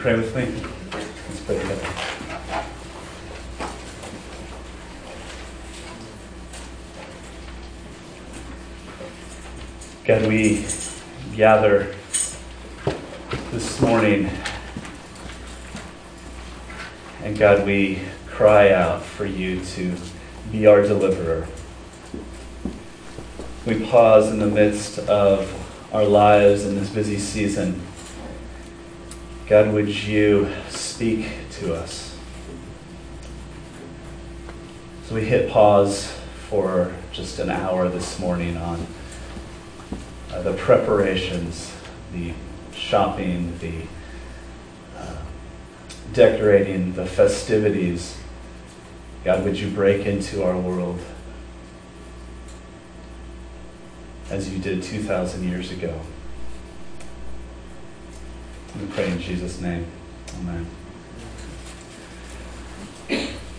[0.00, 0.46] pray with me?
[1.28, 1.86] Let's pray together.
[10.06, 10.64] God, we
[11.36, 11.94] gather
[13.50, 14.30] this morning,
[17.22, 19.94] and God, we cry out for you to
[20.50, 21.46] be our deliverer.
[23.66, 25.54] We pause in the midst of
[25.92, 27.82] our lives in this busy season.
[29.50, 32.16] God, would you speak to us?
[35.06, 36.16] So we hit pause
[36.48, 38.86] for just an hour this morning on
[40.30, 41.74] uh, the preparations,
[42.12, 42.32] the
[42.72, 43.82] shopping, the
[44.96, 45.16] uh,
[46.12, 48.16] decorating, the festivities.
[49.24, 51.00] God, would you break into our world
[54.30, 56.00] as you did 2,000 years ago?
[58.80, 59.86] We pray in Jesus' name.
[60.38, 60.66] Amen.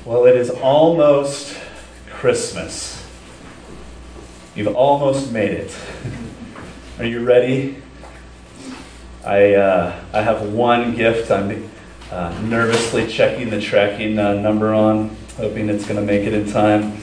[0.03, 1.55] Well, it is almost
[2.09, 3.05] Christmas.
[4.55, 5.78] You've almost made it.
[7.00, 7.78] Are you ready?
[9.23, 11.69] I, uh, I have one gift I'm
[12.11, 16.52] uh, nervously checking the tracking uh, number on, hoping it's going to make it in
[16.52, 16.97] time.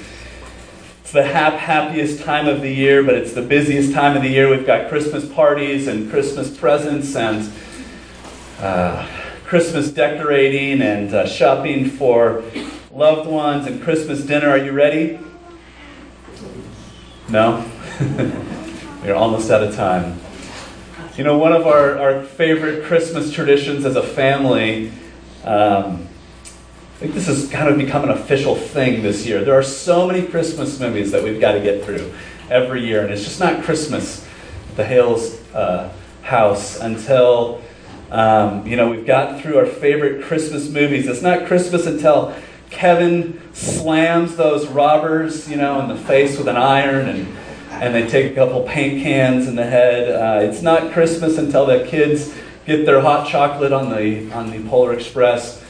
[1.03, 4.29] It's the hap- happiest time of the year, but it's the busiest time of the
[4.29, 4.51] year.
[4.51, 7.51] We've got Christmas parties and Christmas presents and
[8.61, 9.07] uh,
[9.45, 12.43] Christmas decorating and uh, shopping for
[12.91, 14.49] loved ones and Christmas dinner.
[14.51, 15.19] Are you ready?
[17.29, 17.65] No?
[19.03, 20.19] We're almost out of time.
[21.17, 24.93] You know, one of our, our favorite Christmas traditions as a family,
[25.45, 26.07] um,
[26.95, 29.45] I think this has kind of become an official thing this year.
[29.45, 32.13] There are so many Christmas movies that we've got to get through
[32.51, 34.27] every year, and it's just not Christmas
[34.71, 35.93] at the Hales uh,
[36.23, 37.63] house until,
[38.11, 41.07] um, you know, we've got through our favorite Christmas movies.
[41.07, 42.35] It's not Christmas until
[42.71, 47.37] Kevin slams those robbers, you know, in the face with an iron and,
[47.71, 50.11] and they take a couple paint cans in the head.
[50.11, 52.35] Uh, it's not Christmas until the kids
[52.67, 55.63] get their hot chocolate on the, on the Polar Express.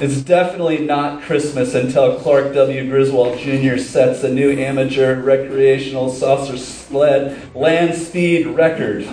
[0.00, 2.88] It's definitely not Christmas until Clark W.
[2.88, 3.78] Griswold Jr.
[3.78, 9.08] sets a new amateur recreational saucer sled land speed record.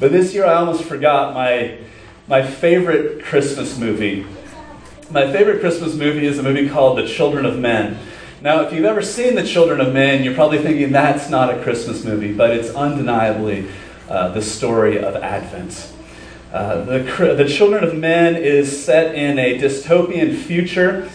[0.00, 1.76] But this year I almost forgot my
[2.26, 4.24] my favorite Christmas movie.
[5.10, 7.98] My favorite Christmas movie is a movie called The Children of Men.
[8.40, 11.60] Now, if you've ever seen The Children of Men, you're probably thinking that's not a
[11.62, 13.68] Christmas movie, but it's undeniably
[14.08, 15.92] uh, the story of Advent.
[16.52, 21.10] Uh, the, the Children of Men is set in a dystopian future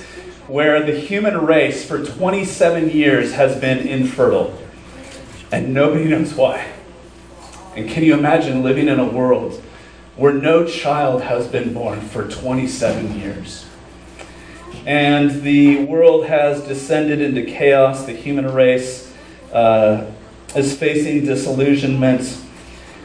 [0.48, 4.62] where the human race for 27 years has been infertile,
[5.52, 6.68] and nobody knows why.
[7.76, 9.62] And can you imagine living in a world
[10.16, 13.66] where no child has been born for 27 years.
[14.86, 18.06] And the world has descended into chaos.
[18.06, 19.14] The human race
[19.52, 20.10] uh,
[20.56, 22.42] is facing disillusionment.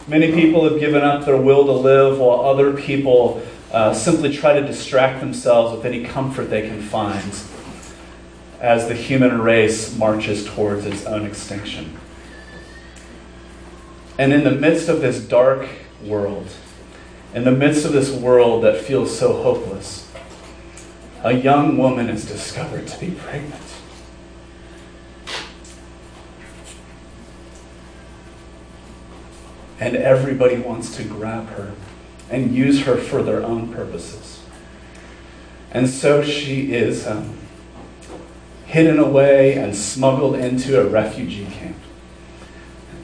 [0.06, 3.42] Many people have given up their will to live, while other people
[3.72, 7.32] uh, simply try to distract themselves with any comfort they can find
[8.60, 11.98] as the human race marches towards its own extinction.
[14.20, 15.66] And in the midst of this dark
[16.04, 16.47] world,
[17.32, 20.12] in the midst of this world that feels so hopeless,
[21.25, 23.62] a young woman is discovered to be pregnant.
[29.80, 31.72] And everybody wants to grab her
[32.28, 34.42] and use her for their own purposes.
[35.70, 37.38] And so she is um,
[38.66, 41.76] hidden away and smuggled into a refugee camp.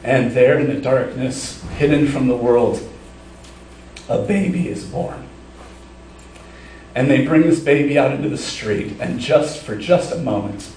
[0.07, 2.79] And there in the darkness, hidden from the world,
[4.07, 5.27] a baby is born.
[6.95, 10.71] And they bring this baby out into the street, and just for just a moment,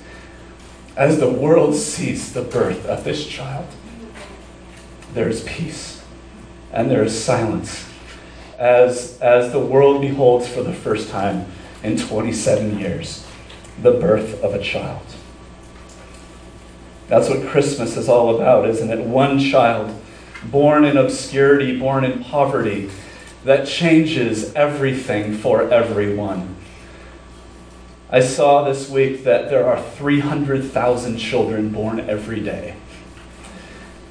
[0.96, 3.66] as the world sees the birth of this child,
[5.14, 6.02] there is peace
[6.72, 7.88] and there is silence
[8.58, 11.46] as, as the world beholds for the first time
[11.84, 13.24] in 27 years
[13.80, 15.06] the birth of a child.
[17.10, 19.04] That's what Christmas is all about, isn't it?
[19.04, 20.00] One child
[20.44, 22.88] born in obscurity, born in poverty,
[23.44, 26.54] that changes everything for everyone.
[28.10, 32.76] I saw this week that there are 300,000 children born every day.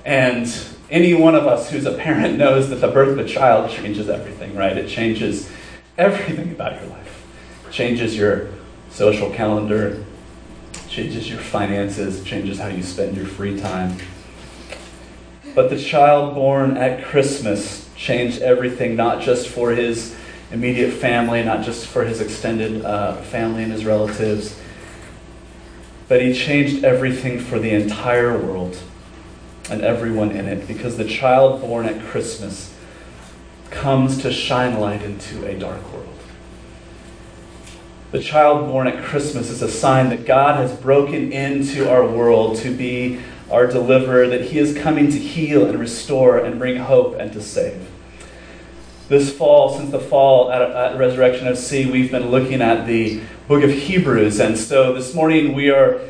[0.04, 0.54] And
[0.90, 4.10] any one of us who's a parent knows that the birth of a child changes
[4.10, 4.76] everything, right?
[4.76, 5.50] It changes
[5.98, 7.26] everything about your life.
[7.70, 8.50] It changes your
[8.90, 10.04] social calendar,
[10.90, 13.98] changes your finances, changes how you spend your free time.
[15.56, 20.16] But the child born at Christmas changed everything, not just for his
[20.52, 24.60] immediate family, not just for his extended uh, family and his relatives,
[26.08, 28.78] but he changed everything for the entire world
[29.70, 32.74] and everyone in it because the child born at Christmas
[33.70, 36.19] comes to shine light into a dark world.
[38.12, 42.58] The child born at Christmas is a sign that God has broken into our world
[42.58, 43.20] to be
[43.52, 47.42] our deliverer, that he is coming to heal and restore and bring hope and to
[47.42, 47.88] save.
[49.10, 53.64] This fall, since the fall at, at Resurrection FC, we've been looking at the book
[53.64, 54.40] of Hebrews.
[54.40, 56.02] And so this morning we are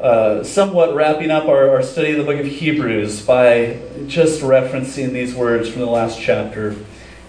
[0.00, 5.12] uh, somewhat wrapping up our, our study of the book of Hebrews by just referencing
[5.12, 6.74] these words from the last chapter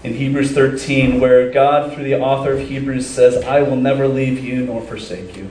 [0.06, 4.42] in Hebrews 13, where God, through the author of Hebrews, says, I will never leave
[4.42, 5.50] you nor forsake you.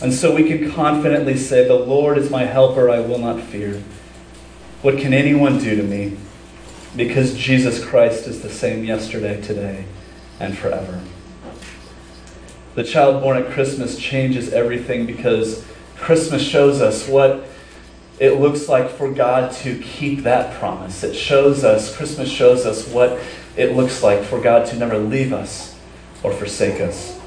[0.00, 3.82] And so we can confidently say, The Lord is my helper, I will not fear.
[4.82, 6.16] What can anyone do to me?
[6.96, 9.84] because Jesus Christ is the same yesterday, today,
[10.40, 11.02] and forever.
[12.74, 15.64] The child born at Christmas changes everything because
[15.96, 17.46] Christmas shows us what
[18.18, 21.04] it looks like for God to keep that promise.
[21.04, 23.20] It shows us, Christmas shows us what
[23.56, 25.78] it looks like for God to never leave us
[26.22, 27.20] or forsake us.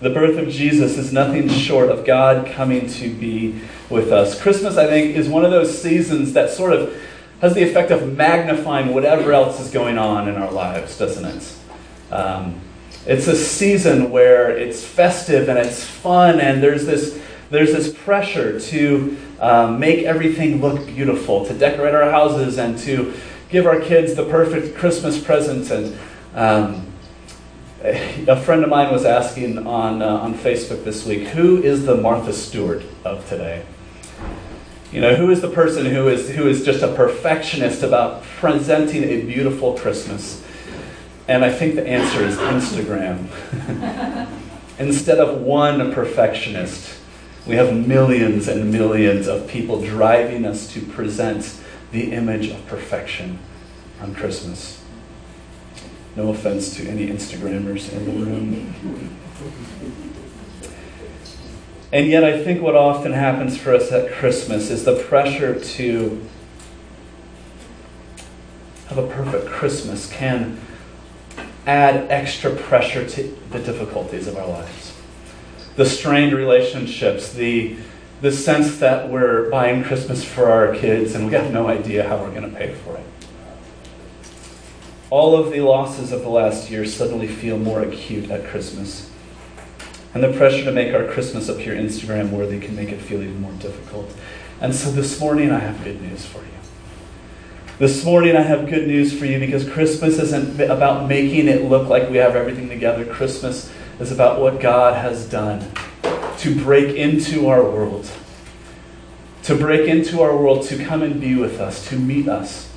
[0.00, 4.40] The birth of Jesus is nothing short of God coming to be with us.
[4.40, 6.94] Christmas, I think, is one of those seasons that sort of
[7.40, 11.56] has the effect of magnifying whatever else is going on in our lives, doesn't it?
[12.10, 12.60] Um,
[13.06, 17.20] it's a season where it's festive and it's fun, and there's this,
[17.50, 23.14] there's this pressure to um, make everything look beautiful, to decorate our houses, and to
[23.48, 25.70] give our kids the perfect Christmas presents.
[25.70, 25.98] And
[26.34, 26.92] um,
[27.82, 31.96] a friend of mine was asking on, uh, on Facebook this week, who is the
[31.96, 33.64] Martha Stewart of today?
[34.92, 39.04] You know, who is the person who is, who is just a perfectionist about presenting
[39.04, 40.42] a beautiful Christmas?
[41.28, 43.26] And I think the answer is Instagram.
[44.78, 46.95] Instead of one perfectionist,
[47.46, 51.58] we have millions and millions of people driving us to present
[51.92, 53.38] the image of perfection
[54.00, 54.82] on Christmas.
[56.16, 58.74] No offense to any Instagrammers in the room.
[61.92, 66.26] And yet, I think what often happens for us at Christmas is the pressure to
[68.88, 70.60] have a perfect Christmas can
[71.66, 74.85] add extra pressure to the difficulties of our lives.
[75.76, 77.76] The strained relationships, the,
[78.20, 82.16] the sense that we're buying Christmas for our kids and we have no idea how
[82.16, 83.04] we're going to pay for it.
[85.10, 89.10] All of the losses of the last year suddenly feel more acute at Christmas.
[90.14, 93.40] And the pressure to make our Christmas appear Instagram worthy can make it feel even
[93.40, 94.12] more difficult.
[94.60, 96.44] And so this morning, I have good news for you.
[97.78, 101.88] This morning, I have good news for you because Christmas isn't about making it look
[101.88, 103.04] like we have everything together.
[103.04, 105.70] Christmas is about what God has done
[106.38, 108.10] to break into our world,
[109.44, 112.72] to break into our world, to come and be with us, to meet us,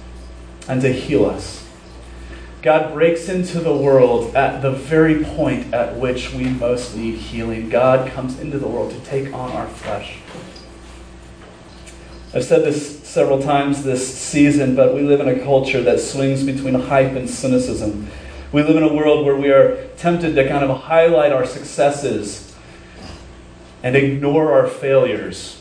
[0.68, 1.68] and to heal us.
[2.62, 7.70] God breaks into the world at the very point at which we most need healing.
[7.70, 10.18] God comes into the world to take on our flesh.
[12.34, 16.44] I've said this several times this season, but we live in a culture that swings
[16.44, 18.08] between hype and cynicism.
[18.52, 22.56] We live in a world where we are tempted to kind of highlight our successes
[23.84, 25.60] and ignore our failures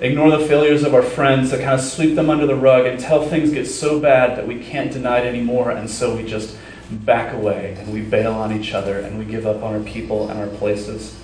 [0.00, 3.26] ignore the failures of our friends, to kind of sweep them under the rug until
[3.26, 6.56] things get so bad that we can't deny it anymore, and so we just
[6.90, 10.30] back away and we bail on each other and we give up on our people
[10.30, 11.18] and our places.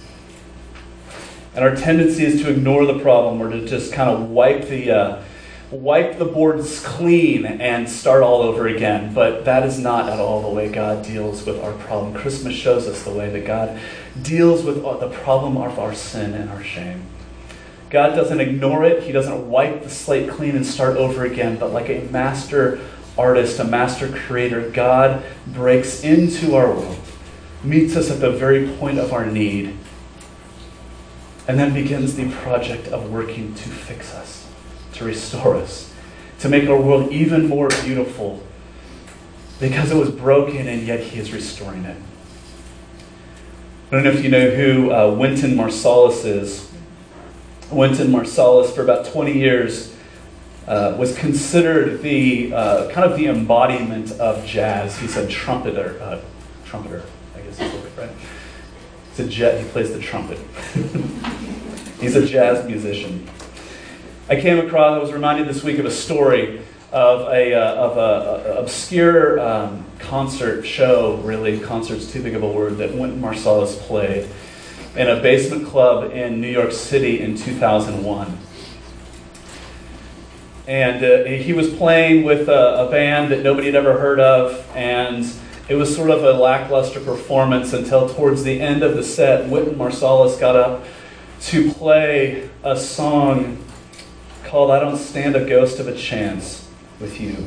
[1.54, 4.90] And our tendency is to ignore the problem or to just kind of wipe the
[4.90, 5.22] uh,
[5.70, 9.12] wipe the boards clean and start all over again.
[9.14, 12.14] But that is not at all the way God deals with our problem.
[12.14, 13.80] Christmas shows us the way that God
[14.20, 17.06] deals with the problem of our sin and our shame.
[17.90, 21.72] God doesn't ignore it, He doesn't wipe the slate clean and start over again, but
[21.72, 22.80] like a master
[23.16, 26.98] artist, a master creator, God breaks into our world,
[27.62, 29.76] meets us at the very point of our need,
[31.46, 34.43] and then begins the project of working to fix us,
[34.94, 35.92] to restore us,
[36.40, 38.42] to make our world even more beautiful
[39.60, 41.96] because it was broken and yet He is restoring it.
[43.88, 46.70] I don't know if you know who uh, Wynton Marsalis is.
[47.70, 49.94] Wynton Marsalis for about 20 years
[50.66, 54.98] uh, was considered the uh, kind of the embodiment of jazz.
[54.98, 56.20] He's a trumpeter, uh,
[56.64, 57.04] trumpeter,
[57.36, 58.10] I guess is it, right?
[59.10, 59.62] He's a jet.
[59.62, 60.38] He plays the trumpet.
[62.00, 63.28] He's a jazz musician.
[64.26, 66.62] I came across, I was reminded this week of a story
[66.92, 72.42] of a, uh, of a, a obscure um, concert show, really, concert's too big of
[72.42, 74.26] a word, that Wynton Marsalis played
[74.96, 78.38] in a basement club in New York City in 2001.
[80.66, 84.66] And uh, he was playing with a, a band that nobody had ever heard of,
[84.74, 85.30] and
[85.68, 89.74] it was sort of a lackluster performance until towards the end of the set, Wynton
[89.74, 90.82] Marsalis got up
[91.42, 93.63] to play a song
[94.44, 96.68] called I Don't Stand a Ghost of a Chance
[97.00, 97.46] with You.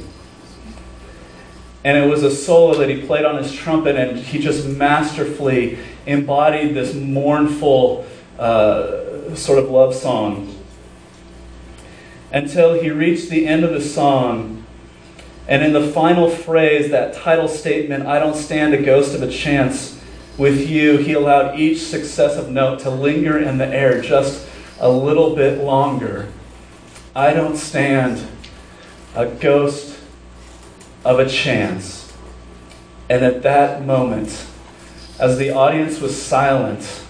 [1.83, 5.79] And it was a solo that he played on his trumpet, and he just masterfully
[6.05, 8.05] embodied this mournful
[8.37, 10.53] uh, sort of love song
[12.31, 14.65] until he reached the end of the song.
[15.47, 19.31] And in the final phrase, that title statement, I don't stand a ghost of a
[19.31, 19.97] chance
[20.37, 24.47] with you, he allowed each successive note to linger in the air just
[24.79, 26.27] a little bit longer.
[27.17, 28.23] I don't stand
[29.15, 29.97] a ghost
[31.03, 32.15] of a chance.
[33.09, 34.45] And at that moment,
[35.19, 37.03] as the audience was silent,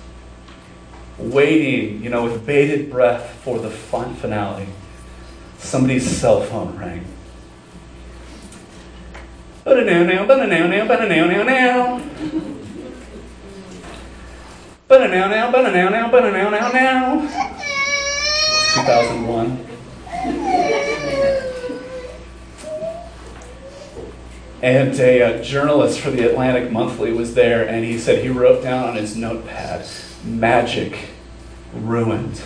[1.17, 4.67] waiting, you know, with bated breath for the fun finale,
[5.57, 7.03] somebody's cell phone rang.
[9.65, 12.01] Ba-da-now-now, ba-da-now-now, ba-da-now-now, now.
[14.87, 17.27] Ba-da-now-now, ba-da-now-now, ba-da-now-now, now.
[18.85, 19.66] 2001.
[24.61, 28.63] And a, a, journalist for the Atlantic Monthly was there, and he said he wrote
[28.63, 29.87] down on his notepad,
[30.25, 30.97] magic
[31.73, 32.39] ruined.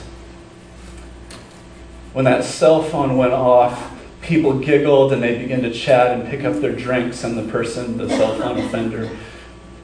[2.11, 6.43] When that cell phone went off, people giggled and they began to chat and pick
[6.43, 9.09] up their drinks, and the person, the cell phone offender,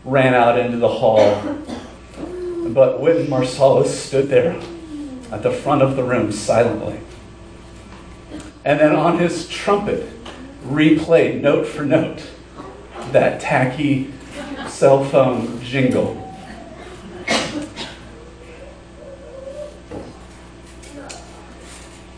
[0.04, 1.42] ran out into the hall.
[2.68, 4.60] But Wynton Marsalis stood there
[5.32, 7.00] at the front of the room silently.
[8.66, 10.10] And then on his trumpet,
[10.68, 12.26] replayed note for note
[13.12, 14.14] that tacky
[14.68, 16.24] cell phone jingle.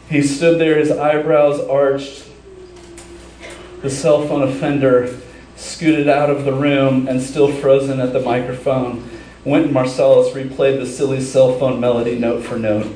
[0.10, 2.26] He stood there, his eyebrows arched.
[3.82, 5.16] The cell phone offender
[5.56, 9.08] scooted out of the room and, still frozen at the microphone,
[9.46, 12.88] Wynton Marsalis replayed the silly cell phone melody note for note.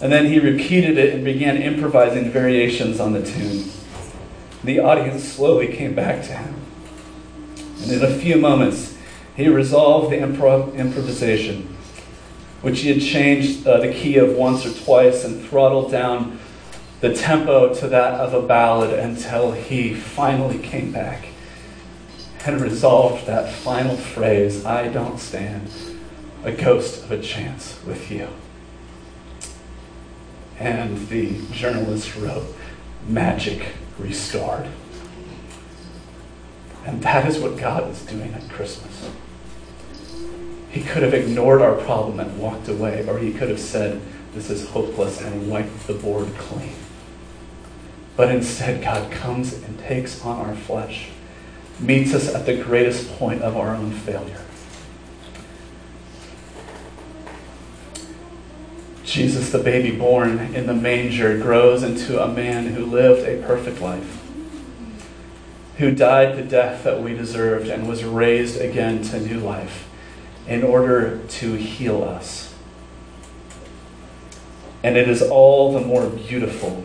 [0.00, 3.64] And then he repeated it and began improvising variations on the tune.
[4.64, 6.54] The audience slowly came back to him.
[7.82, 8.96] And in a few moments,
[9.36, 11.76] he resolved the improv- improvisation
[12.62, 16.38] which he had changed uh, the key of once or twice and throttled down
[17.00, 21.26] the tempo to that of a ballad until he finally came back
[22.46, 25.68] and resolved that final phrase I don't stand
[26.44, 28.28] a ghost of a chance with you.
[30.58, 32.44] And the journalist wrote,
[33.08, 33.62] Magic
[33.98, 34.66] restored.
[36.84, 39.10] And that is what God is doing at Christmas.
[40.70, 44.00] He could have ignored our problem and walked away, or he could have said,
[44.34, 46.74] This is hopeless, and wiped the board clean.
[48.16, 51.08] But instead, God comes and takes on our flesh,
[51.78, 54.40] meets us at the greatest point of our own failure.
[59.12, 63.82] Jesus, the baby born in the manger, grows into a man who lived a perfect
[63.82, 64.22] life,
[65.76, 69.86] who died the death that we deserved and was raised again to new life
[70.48, 72.54] in order to heal us.
[74.82, 76.82] And it is all the more beautiful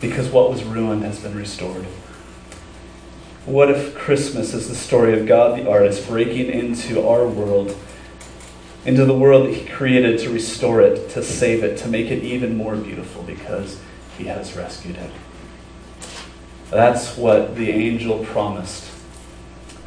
[0.00, 1.84] because what was ruined has been restored.
[3.44, 7.76] What if Christmas is the story of God the artist breaking into our world,
[8.84, 12.22] into the world that He created to restore it, to save it, to make it
[12.22, 13.80] even more beautiful because
[14.16, 15.10] He has rescued it?
[16.70, 18.90] That's what the angel promised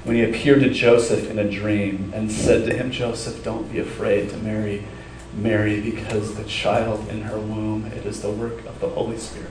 [0.04, 3.80] when he appeared to Joseph in a dream and said to him, Joseph, don't be
[3.80, 4.84] afraid to marry
[5.34, 9.50] Mary because the child in her womb, it is the work of the Holy Spirit.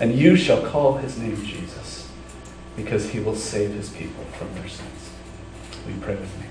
[0.00, 2.08] And you shall call his name Jesus
[2.76, 5.10] because he will save his people from their sins.
[5.88, 6.46] You pray with me?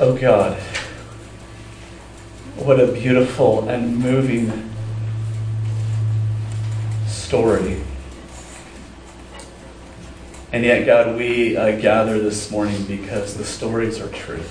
[0.00, 0.56] Oh God,
[2.56, 4.70] what a beautiful and moving
[7.06, 7.82] story.
[10.52, 14.42] And yet, God, we uh, gather this morning because the stories are true.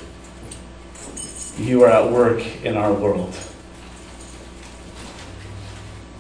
[1.57, 3.35] You are at work in our world.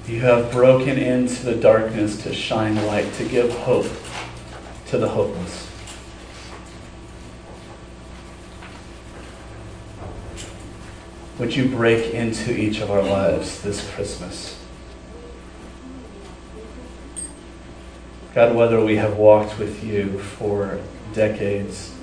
[0.07, 3.85] You have broken into the darkness to shine light, to give hope
[4.87, 5.69] to the hopeless.
[11.39, 14.59] Would you break into each of our lives this Christmas?
[18.33, 20.79] God, whether we have walked with you for
[21.13, 21.93] decades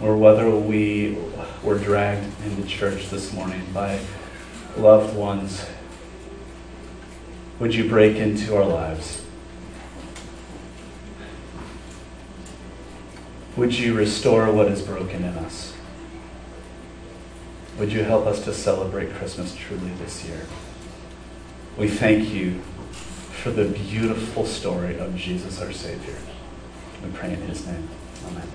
[0.00, 1.18] or whether we
[1.62, 4.00] were dragged into church this morning by
[4.76, 5.66] loved ones,
[7.58, 9.24] would you break into our lives?
[13.60, 15.74] Would you restore what is broken in us?
[17.78, 20.46] Would you help us to celebrate Christmas truly this year?
[21.76, 22.62] We thank you
[23.42, 26.16] for the beautiful story of Jesus our Savior.
[27.04, 27.86] We pray in his name.
[28.28, 28.48] Amen.